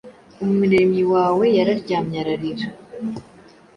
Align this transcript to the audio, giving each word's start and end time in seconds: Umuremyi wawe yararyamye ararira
Umuremyi 0.43 1.03
wawe 1.13 1.45
yararyamye 1.57 2.17
ararira 2.23 2.67